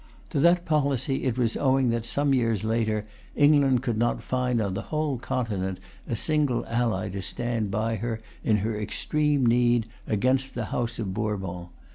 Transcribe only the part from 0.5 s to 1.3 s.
policy